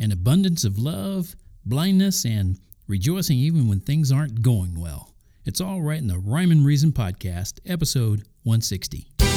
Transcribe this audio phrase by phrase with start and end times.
[0.00, 2.58] an abundance of love, blindness, and
[2.88, 5.12] rejoicing even when things aren't going well.
[5.44, 9.29] It's all right in the Rhyme and Reason podcast, episode 160.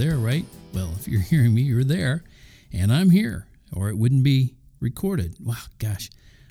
[0.00, 0.46] There, right?
[0.72, 2.24] Well, if you're hearing me, you're there,
[2.72, 5.36] and I'm here, or it wouldn't be recorded.
[5.44, 6.08] Wow, gosh,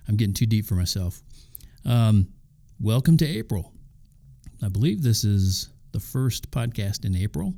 [0.07, 1.23] I'm getting too deep for myself.
[1.83, 2.27] Um,
[2.79, 3.73] welcome to April.
[4.63, 7.55] I believe this is the first podcast in April.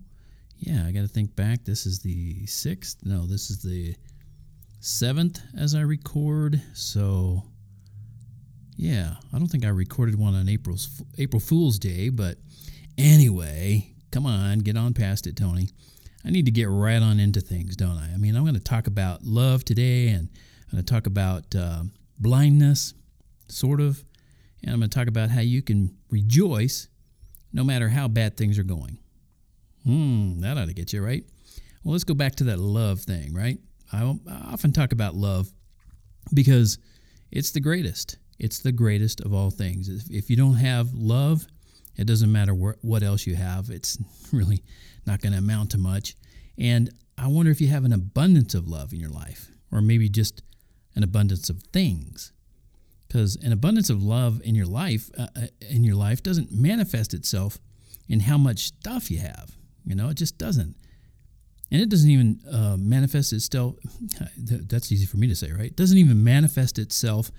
[0.60, 1.66] Yeah, I got to think back.
[1.66, 3.00] This is the sixth.
[3.04, 3.94] No, this is the
[4.80, 6.62] seventh as I record.
[6.74, 7.44] So
[8.78, 12.38] yeah, I don't think I recorded one on April's April Fool's Day, but
[12.98, 15.70] anyway, come on, get on past it, Tony.
[16.24, 18.12] I need to get right on into things, don't I?
[18.14, 20.30] I mean, I'm going to talk about love today, and
[20.68, 21.84] I'm going to talk about uh,
[22.20, 22.94] blindness,
[23.48, 24.04] sort of,
[24.64, 26.88] and I'm going to talk about how you can rejoice
[27.54, 29.00] no matter how bad things are going.
[29.84, 31.24] Hmm, that ought to get you right.
[31.84, 33.58] Well, let's go back to that love thing, right?
[33.92, 34.16] I
[34.52, 35.52] often talk about love
[36.34, 36.78] because
[37.32, 38.18] it's the greatest.
[38.40, 39.90] It's the greatest of all things.
[40.10, 41.46] If you don't have love,
[41.96, 43.70] it doesn't matter what else you have.
[43.70, 43.98] It's
[44.32, 44.64] really
[45.06, 46.16] not going to amount to much.
[46.58, 50.10] And I wonder if you have an abundance of love in your life, or maybe
[50.10, 50.42] just
[50.96, 52.34] an abundance of things.
[53.08, 57.14] Because an abundance of love in your life, uh, uh, in your life, doesn't manifest
[57.14, 57.60] itself
[58.08, 59.52] in how much stuff you have.
[59.86, 60.76] You know, it just doesn't.
[61.72, 63.76] And it doesn't even uh, manifest itself.
[64.38, 65.68] That's easy for me to say, right?
[65.68, 67.32] It doesn't even manifest itself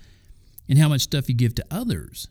[0.67, 2.27] in how much stuff you give to others.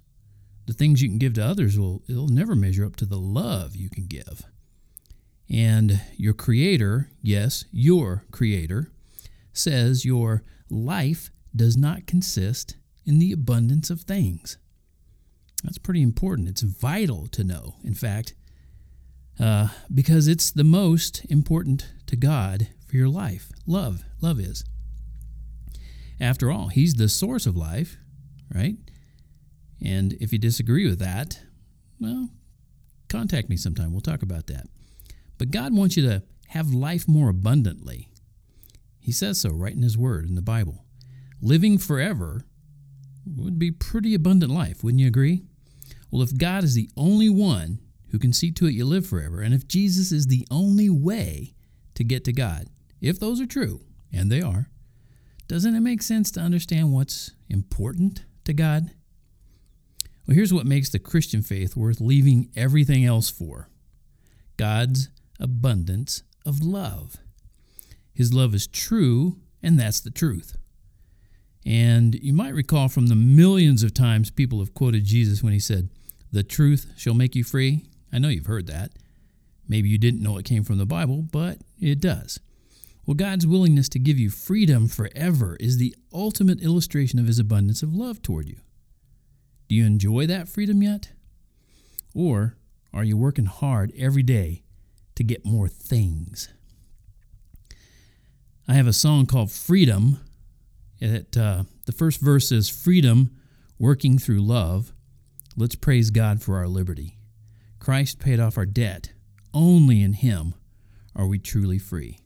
[0.67, 3.75] The things you can give to others will it'll never measure up to the love
[3.77, 4.43] you can give.
[5.51, 8.91] And your creator, yes, your creator,
[9.53, 14.57] says your life does not consist in the abundance of things.
[15.63, 16.49] That's pretty important.
[16.49, 18.35] It's vital to know, in fact,
[19.39, 23.51] uh, because it's the most important to God for your life.
[23.67, 24.65] Love, love is.
[26.21, 27.97] After all, He's the source of life,
[28.55, 28.77] right?
[29.85, 31.41] And if you disagree with that,
[32.01, 32.31] well,
[33.09, 33.93] contact me sometime.
[33.93, 34.67] We'll talk about that.
[35.39, 38.09] But God wants you to have life more abundantly.
[39.01, 40.85] He says so right in His Word in the Bible.
[41.41, 42.45] Living forever
[43.27, 45.43] would be pretty abundant life, wouldn't you agree?
[46.11, 49.41] Well, if God is the only one who can see to it you live forever,
[49.41, 51.55] and if Jesus is the only way
[51.95, 52.67] to get to God,
[53.01, 53.81] if those are true,
[54.13, 54.69] and they are,
[55.49, 58.93] doesn't it make sense to understand what's important to God?
[60.27, 63.69] Well, here's what makes the Christian faith worth leaving everything else for
[64.57, 65.09] God's
[65.41, 67.17] abundance of love.
[68.15, 70.57] His love is true, and that's the truth.
[71.65, 75.61] And you might recall from the millions of times people have quoted Jesus when he
[75.61, 75.89] said,
[76.31, 77.85] The truth shall make you free.
[78.13, 78.93] I know you've heard that.
[79.69, 82.41] Maybe you didn't know it came from the Bible, but it does.
[83.07, 87.83] Well, God's willingness to give you freedom forever is the ultimate illustration of his abundance
[87.83, 88.59] of love toward you.
[89.73, 91.13] Do you enjoy that freedom yet?
[92.15, 92.59] Or
[92.93, 94.65] are you working hard every day
[95.15, 96.51] to get more things?
[98.69, 100.21] I have a song called Freedom.
[101.01, 103.35] It, uh, the first verse is Freedom
[103.79, 104.93] working through love.
[105.57, 107.17] Let's praise God for our liberty.
[107.79, 109.15] Christ paid off our debt.
[109.55, 110.53] Only in Him
[111.17, 112.19] are we truly free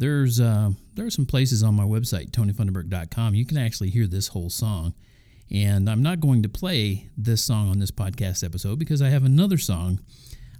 [0.00, 4.28] there's uh, there are some places on my website tonyfunderburk.com you can actually hear this
[4.28, 4.94] whole song
[5.50, 9.24] and i'm not going to play this song on this podcast episode because i have
[9.24, 10.00] another song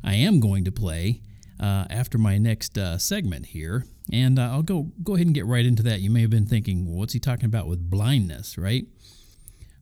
[0.02, 1.20] i am going to play
[1.60, 3.84] uh, after my next uh, segment here.
[4.12, 6.00] And uh, i'll go go ahead and get right into that.
[6.00, 8.86] You may have been thinking well, what's he talking about with blindness right?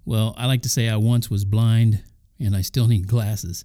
[0.04, 2.02] Well i like to say i once was blind
[2.38, 3.64] and i still need glasses.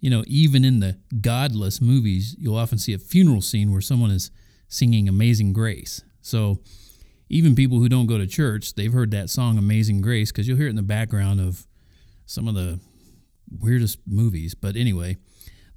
[0.00, 4.10] You know even in the godless movies you'll often see a funeral scene where someone
[4.10, 4.30] is
[4.68, 6.02] singing Amazing Grace.
[6.20, 6.60] So
[7.28, 10.56] even people who don't go to church, they've heard that song Amazing Grace because you'll
[10.56, 11.66] hear it in the background of
[12.24, 12.78] some of the
[13.50, 14.54] weirdest movies.
[14.54, 15.16] But anyway,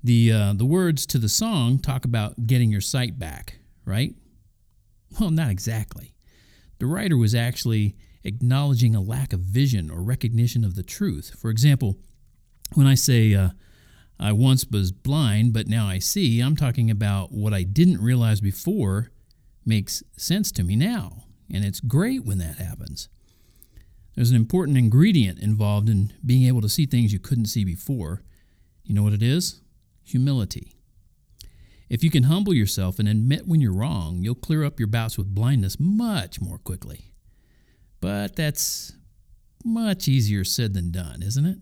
[0.03, 4.13] the uh, the words to the song talk about getting your sight back, right?
[5.19, 6.13] Well, not exactly.
[6.77, 11.35] The writer was actually acknowledging a lack of vision or recognition of the truth.
[11.39, 11.97] For example,
[12.75, 13.49] when I say uh,
[14.19, 16.41] I once was blind, but now I see.
[16.41, 19.11] I'm talking about what I didn't realize before
[19.65, 21.23] makes sense to me now.
[21.51, 23.09] And it's great when that happens.
[24.15, 28.21] There's an important ingredient involved in being able to see things you couldn't see before.
[28.83, 29.61] You know what it is?
[30.03, 30.73] Humility.
[31.89, 35.17] If you can humble yourself and admit when you're wrong, you'll clear up your bouts
[35.17, 37.13] with blindness much more quickly.
[37.99, 38.93] But that's
[39.65, 41.57] much easier said than done, isn't it?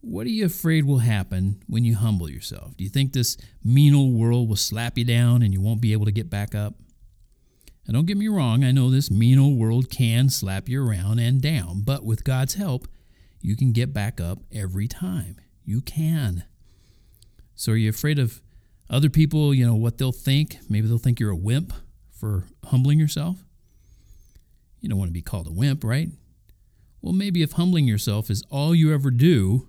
[0.00, 2.76] What are you afraid will happen when you humble yourself?
[2.76, 5.92] Do you think this mean old world will slap you down and you won't be
[5.92, 6.74] able to get back up?
[7.86, 11.18] And don't get me wrong, I know this mean old world can slap you around
[11.18, 12.86] and down, but with God's help,
[13.40, 15.36] you can get back up every time.
[15.64, 16.44] You can.
[17.54, 18.40] So are you afraid of
[18.88, 20.58] other people, you know, what they'll think?
[20.68, 21.72] Maybe they'll think you're a wimp
[22.10, 23.44] for humbling yourself.
[24.80, 26.08] You don't want to be called a wimp, right?
[27.00, 29.68] Well, maybe if humbling yourself is all you ever do,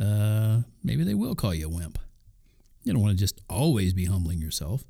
[0.00, 1.98] uh, maybe they will call you a wimp.
[2.82, 4.84] You don't want to just always be humbling yourself.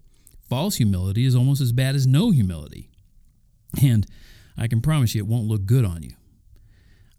[0.52, 2.90] False humility is almost as bad as no humility.
[3.82, 4.06] And
[4.54, 6.12] I can promise you it won't look good on you.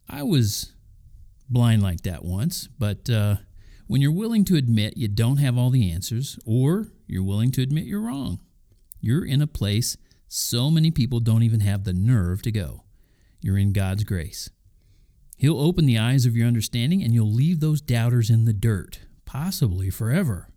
[0.08, 0.74] I was
[1.50, 3.38] blind like that once, but uh,
[3.88, 7.64] when you're willing to admit you don't have all the answers, or you're willing to
[7.64, 8.40] admit you're wrong,
[9.02, 9.98] you're in a place
[10.28, 12.84] so many people don't even have the nerve to go.
[13.42, 14.52] You're in God's grace.
[15.38, 19.00] He'll open the eyes of your understanding and you'll leave those doubters in the dirt,
[19.26, 20.50] possibly forever.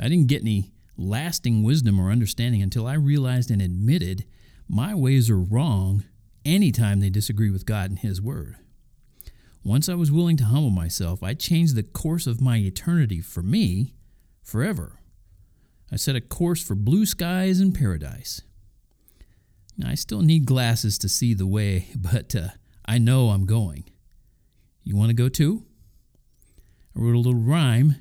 [0.00, 4.24] I didn't get any lasting wisdom or understanding until I realized and admitted
[4.68, 6.04] my ways are wrong
[6.44, 8.56] anytime they disagree with God and His Word.
[9.62, 13.42] Once I was willing to humble myself, I changed the course of my eternity for
[13.42, 13.94] me
[14.42, 15.00] forever.
[15.90, 18.42] I set a course for blue skies and paradise.
[19.84, 22.48] I still need glasses to see the way, but uh,
[22.86, 23.84] I know I'm going.
[24.82, 25.64] You want to go too?
[26.94, 27.96] I wrote a little rhyme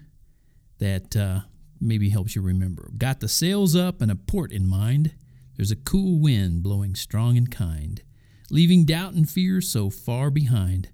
[0.80, 1.42] that uh,
[1.84, 2.90] maybe helps you remember.
[2.98, 5.14] Got the sails up and a port in mind.
[5.56, 8.02] There's a cool wind blowing strong and kind,
[8.50, 10.90] leaving doubt and fear so far behind.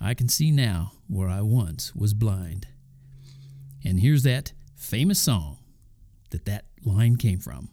[0.00, 2.68] I can see now where I once was blind.
[3.84, 5.58] And here's that famous song
[6.30, 7.70] that that line came from.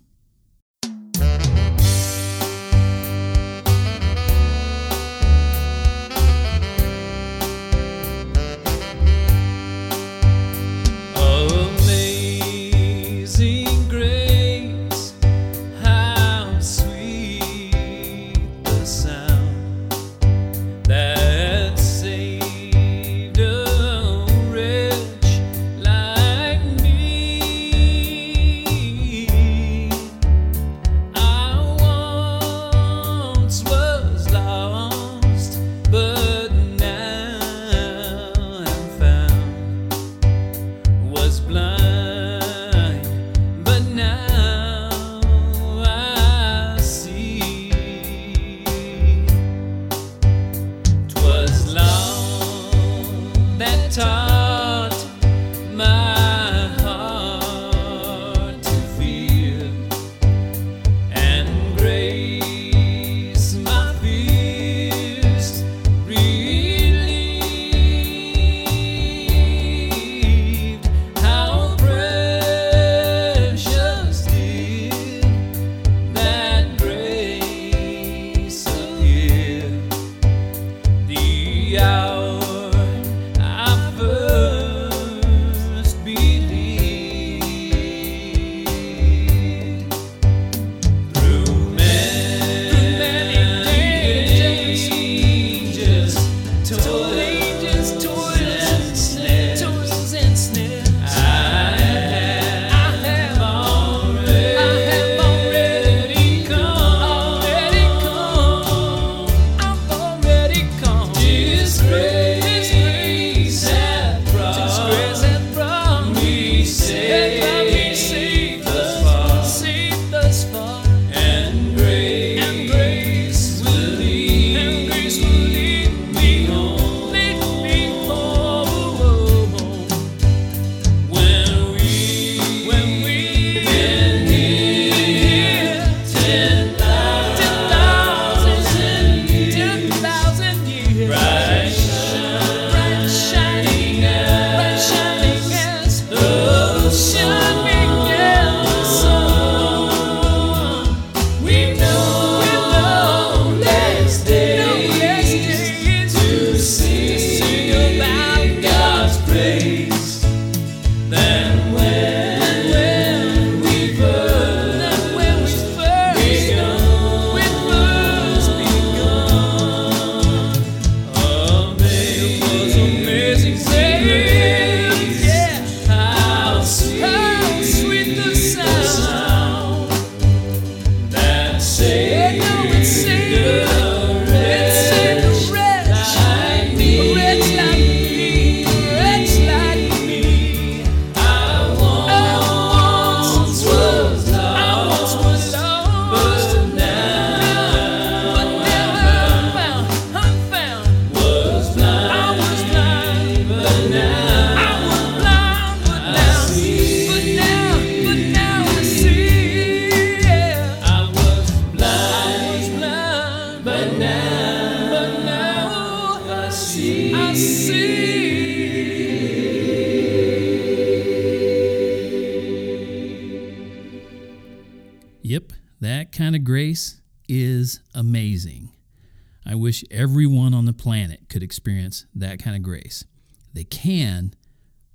[229.90, 233.06] Everyone on the planet could experience that kind of grace.
[233.54, 234.34] They can,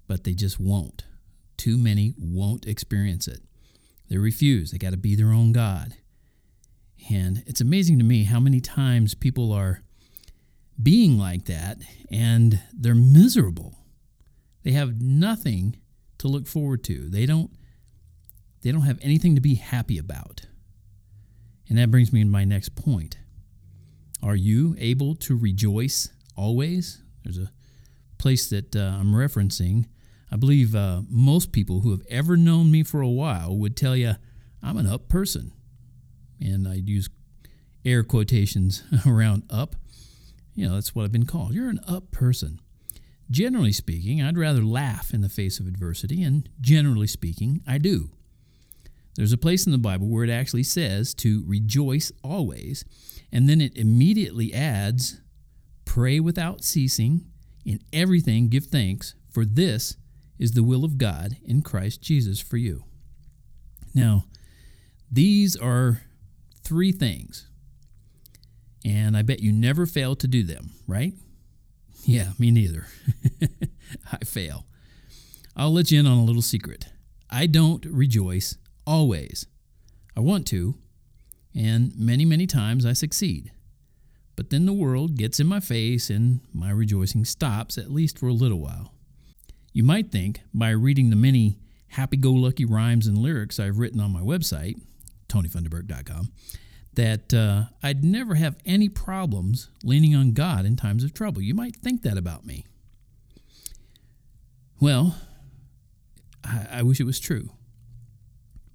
[0.06, 1.04] but they just won't.
[1.56, 3.40] Too many won't experience it.
[4.08, 4.70] They refuse.
[4.70, 5.94] They got to be their own God.
[7.10, 9.82] And it's amazing to me how many times people are
[10.82, 11.78] being like that
[12.10, 13.74] and they're miserable.
[14.62, 15.76] They have nothing
[16.18, 17.08] to look forward to.
[17.08, 17.50] They don't
[18.62, 20.46] they don't have anything to be happy about.
[21.68, 23.16] And that brings me to my next point.
[24.22, 27.02] Are you able to rejoice always?
[27.24, 27.52] There's a
[28.18, 29.86] place that uh, I'm referencing.
[30.30, 33.96] I believe uh, most people who have ever known me for a while would tell
[33.96, 34.14] you
[34.62, 35.52] I'm an up person.
[36.40, 37.08] And I'd use
[37.84, 39.76] air quotations around up.
[40.54, 41.54] You know, that's what I've been called.
[41.54, 42.60] You're an up person.
[43.30, 48.10] Generally speaking, I'd rather laugh in the face of adversity, and generally speaking, I do.
[49.16, 52.84] There's a place in the Bible where it actually says to rejoice always,
[53.32, 55.20] and then it immediately adds,
[55.86, 57.26] pray without ceasing,
[57.64, 59.96] in everything give thanks, for this
[60.38, 62.84] is the will of God in Christ Jesus for you.
[63.94, 64.26] Now,
[65.10, 66.02] these are
[66.62, 67.48] three things,
[68.84, 71.14] and I bet you never fail to do them, right?
[72.08, 72.86] Yeah, me neither.
[74.12, 74.64] I fail.
[75.56, 76.86] I'll let you in on a little secret.
[77.28, 78.56] I don't rejoice
[78.86, 79.46] always.
[80.16, 80.76] I want to,
[81.54, 83.52] and many, many times I succeed.
[84.36, 88.28] But then the world gets in my face and my rejoicing stops, at least for
[88.28, 88.92] a little while.
[89.72, 94.00] You might think, by reading the many happy go lucky rhymes and lyrics I've written
[94.00, 94.80] on my website,
[95.28, 96.32] tonyfunderburk.com,
[96.94, 101.42] that uh, I'd never have any problems leaning on God in times of trouble.
[101.42, 102.64] You might think that about me.
[104.80, 105.16] Well,
[106.44, 107.50] I, I wish it was true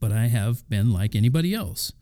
[0.02, 1.94] but I have been like anybody else,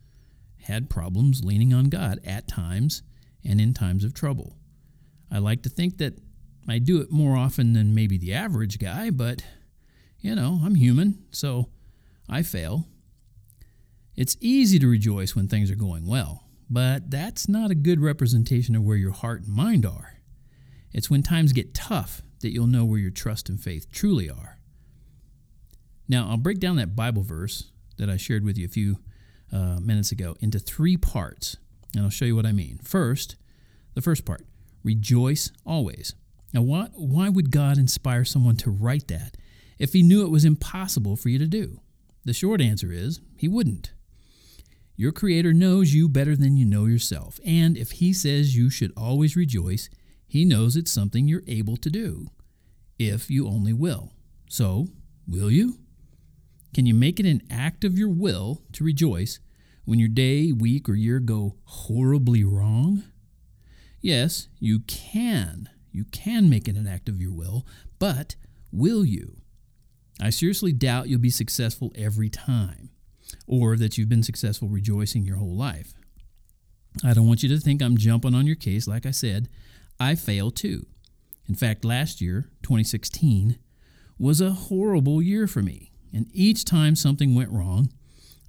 [0.62, 3.02] had problems leaning on God at times
[3.44, 4.56] and in times of trouble.
[5.30, 6.18] I like to think that
[6.66, 9.44] I do it more often than maybe the average guy, but
[10.18, 11.68] you know, I'm human, so
[12.28, 12.86] I fail.
[14.16, 18.74] It's easy to rejoice when things are going well, but that's not a good representation
[18.74, 20.14] of where your heart and mind are.
[20.92, 24.58] It's when times get tough that you'll know where your trust and faith truly are.
[26.08, 28.98] Now, I'll break down that Bible verse that I shared with you a few
[29.52, 31.58] uh, minutes ago into three parts,
[31.94, 32.80] and I'll show you what I mean.
[32.82, 33.36] First,
[33.94, 34.44] the first part
[34.82, 36.14] rejoice always.
[36.54, 39.36] Now, why, why would God inspire someone to write that
[39.78, 41.80] if he knew it was impossible for you to do?
[42.24, 43.92] The short answer is he wouldn't.
[44.96, 48.92] Your Creator knows you better than you know yourself, and if He says you should
[48.96, 49.88] always rejoice,
[50.26, 52.28] He knows it's something you're able to do,
[52.98, 54.12] if you only will.
[54.48, 54.88] So,
[55.26, 55.78] will you?
[56.72, 59.40] Can you make it an act of your will to rejoice
[59.84, 63.04] when your day, week, or year go horribly wrong?
[64.00, 65.68] Yes, you can.
[65.92, 67.66] You can make it an act of your will,
[67.98, 68.36] but
[68.70, 69.38] will you?
[70.20, 72.90] I seriously doubt you'll be successful every time,
[73.46, 75.92] or that you've been successful rejoicing your whole life.
[77.02, 78.86] I don't want you to think I'm jumping on your case.
[78.86, 79.48] Like I said,
[79.98, 80.86] I fail too.
[81.48, 83.58] In fact, last year, 2016,
[84.18, 85.89] was a horrible year for me.
[86.12, 87.92] And each time something went wrong,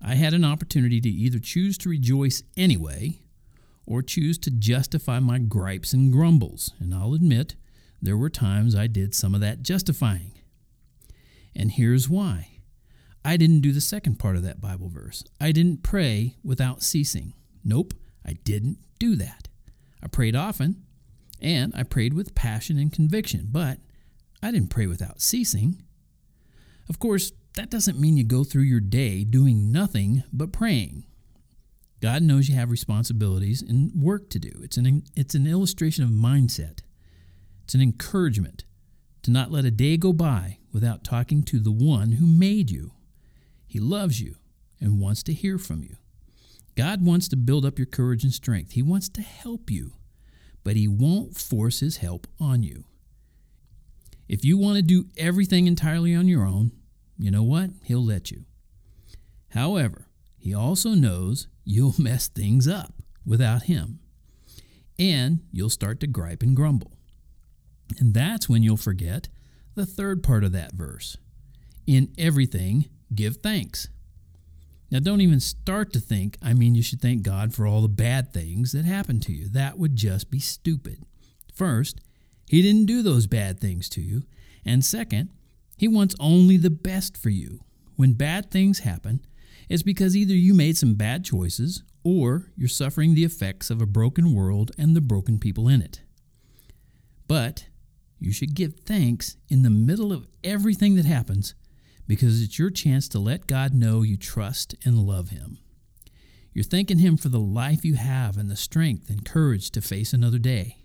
[0.02, 3.20] I had an opportunity to either choose to rejoice anyway
[3.86, 6.72] or choose to justify my gripes and grumbles.
[6.80, 7.56] And I'll admit,
[8.02, 10.32] there were times I did some of that justifying.
[11.56, 12.48] And here's why
[13.24, 15.24] I didn't do the second part of that Bible verse.
[15.40, 17.34] I didn't pray without ceasing.
[17.64, 17.94] Nope,
[18.26, 19.50] I didn't do that.
[20.02, 20.84] I prayed often,
[21.40, 23.78] and I prayed with passion and conviction, but
[24.42, 25.84] I didn't pray without ceasing.
[26.90, 31.06] Of course, that doesn't mean you go through your day doing nothing but praying.
[32.02, 34.52] God knows you have responsibilities and work to do.
[34.64, 36.80] It's an, it's an illustration of mindset,
[37.64, 38.66] it's an encouragement
[39.24, 42.92] to not let a day go by without talking to the one who made you.
[43.68, 44.36] He loves you
[44.80, 45.98] and wants to hear from you.
[46.76, 48.72] God wants to build up your courage and strength.
[48.72, 49.94] He wants to help you,
[50.64, 52.86] but He won't force His help on you.
[54.28, 56.72] If you want to do everything entirely on your own,
[57.22, 57.70] you know what?
[57.84, 58.46] He'll let you.
[59.50, 64.00] However, he also knows you'll mess things up without him.
[64.98, 66.94] And you'll start to gripe and grumble.
[68.00, 69.30] And that's when you'll forget
[69.76, 71.18] the third part of that verse.
[71.86, 73.88] In everything, give thanks.
[74.90, 77.88] Now, don't even start to think, I mean, you should thank God for all the
[77.88, 79.48] bad things that happen to you.
[79.48, 81.04] That would just be stupid.
[81.54, 82.02] First,
[82.48, 84.24] He didn't do those bad things to you.
[84.66, 85.30] And second,
[85.82, 87.62] He wants only the best for you.
[87.96, 89.26] When bad things happen,
[89.68, 93.88] it's because either you made some bad choices or you're suffering the effects of a
[93.88, 96.02] broken world and the broken people in it.
[97.28, 97.66] But
[98.20, 101.56] you should give thanks in the middle of everything that happens
[102.08, 105.58] because it's your chance to let God know you trust and love Him.
[106.54, 110.14] You're thanking Him for the life you have and the strength and courage to face
[110.14, 110.78] another day.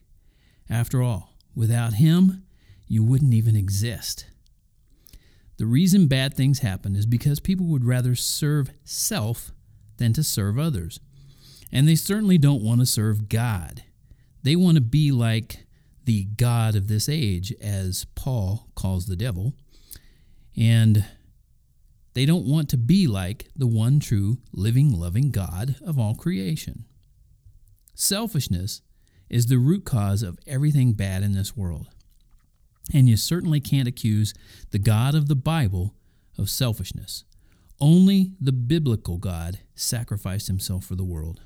[0.70, 2.44] After all, without Him,
[2.88, 4.24] you wouldn't even exist.
[5.58, 9.52] The reason bad things happen is because people would rather serve self
[9.96, 11.00] than to serve others.
[11.72, 13.82] And they certainly don't want to serve God.
[14.42, 15.66] They want to be like
[16.04, 19.54] the God of this age, as Paul calls the devil.
[20.56, 21.04] And
[22.14, 26.84] they don't want to be like the one true, living, loving God of all creation.
[27.94, 28.82] Selfishness
[29.28, 31.88] is the root cause of everything bad in this world.
[32.92, 34.32] And you certainly can't accuse
[34.70, 35.94] the God of the Bible
[36.38, 37.24] of selfishness.
[37.80, 41.40] Only the biblical God sacrificed himself for the world.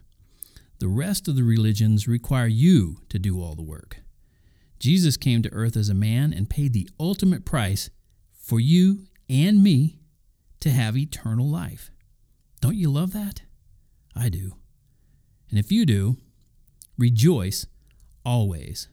[0.78, 3.98] The rest of the religions require you to do all the work.
[4.78, 7.90] Jesus came to earth as a man and paid the ultimate price
[8.32, 9.98] for you and me
[10.60, 11.90] to have eternal life.
[12.60, 13.42] Don't you love that?
[14.16, 14.54] I do.
[15.50, 16.16] And if you do,
[16.96, 17.66] rejoice
[18.24, 18.88] always.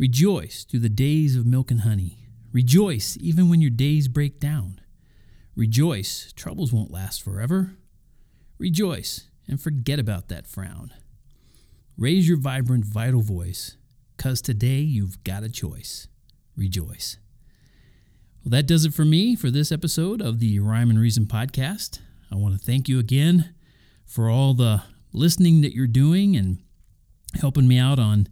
[0.00, 2.26] Rejoice through the days of milk and honey.
[2.54, 4.80] Rejoice even when your days break down.
[5.54, 7.76] Rejoice, troubles won't last forever.
[8.56, 10.94] Rejoice and forget about that frown.
[11.98, 13.76] Raise your vibrant, vital voice,
[14.16, 16.08] because today you've got a choice.
[16.56, 17.18] Rejoice.
[18.42, 21.98] Well, that does it for me for this episode of the Rhyme and Reason podcast.
[22.32, 23.54] I want to thank you again
[24.06, 24.82] for all the
[25.12, 26.56] listening that you're doing and
[27.38, 28.28] helping me out on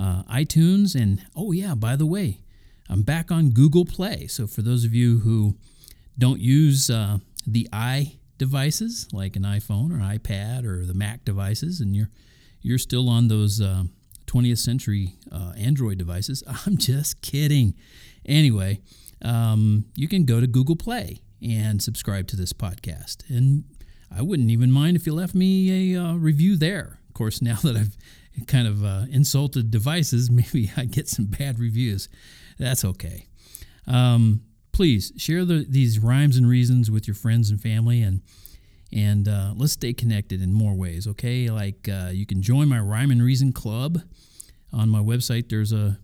[0.00, 1.00] uh, iTunes.
[1.00, 2.40] And oh, yeah, by the way,
[2.88, 4.26] I'm back on Google Play.
[4.26, 5.56] So for those of you who
[6.18, 11.80] don't use uh, the i devices like an iPhone or iPad or the Mac devices,
[11.80, 12.08] and you're
[12.62, 13.84] you're still on those uh,
[14.26, 17.74] 20th century uh, Android devices, I'm just kidding.
[18.24, 18.80] Anyway,
[19.22, 23.28] um, you can go to Google Play and subscribe to this podcast.
[23.28, 23.64] And
[24.14, 27.00] I wouldn't even mind if you left me a uh, review there.
[27.08, 27.96] Of course, now that I've
[28.46, 32.08] kind of uh, insulted devices, maybe I get some bad reviews.
[32.58, 33.26] That's okay.
[33.86, 38.22] Um, please share the, these rhymes and reasons with your friends and family, and
[38.92, 41.06] and uh, let's stay connected in more ways.
[41.06, 44.02] Okay, like uh, you can join my rhyme and reason club
[44.72, 45.48] on my website.
[45.48, 45.98] There's a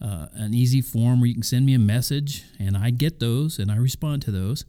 [0.00, 3.58] uh, an easy form where you can send me a message, and I get those
[3.58, 4.64] and I respond to those.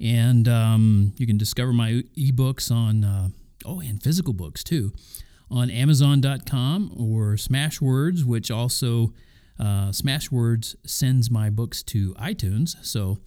[0.00, 3.28] And um, you can discover my ebooks on, uh,
[3.66, 4.92] oh, and physical books too,
[5.50, 9.12] on Amazon.com or Smashwords, which also
[9.58, 12.76] uh, Smashwords sends my books to iTunes.
[12.84, 13.18] So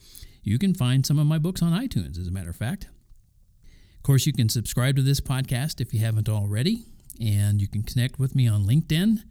[0.42, 2.88] you can find some of my books on iTunes, as a matter of fact.
[3.98, 6.86] Of course, you can subscribe to this podcast if you haven't already,
[7.22, 9.24] and you can connect with me on LinkedIn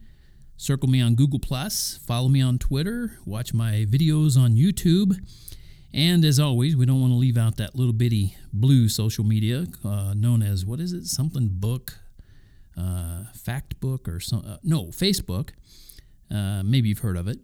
[0.57, 5.17] Circle me on Google, Plus, follow me on Twitter, watch my videos on YouTube.
[5.93, 9.65] And as always, we don't want to leave out that little bitty blue social media
[9.83, 11.05] uh, known as what is it?
[11.05, 11.99] Something book,
[12.77, 15.49] uh, fact book, or some, uh, no, Facebook.
[16.31, 17.39] Uh, maybe you've heard of it.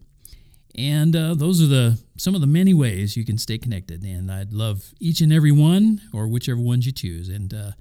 [0.76, 4.04] And uh, those are the some of the many ways you can stay connected.
[4.04, 7.28] And I'd love each and every one, or whichever ones you choose.
[7.28, 7.72] And uh,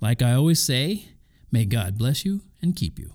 [0.00, 1.08] like I always say,
[1.50, 3.12] may God bless you and keep you.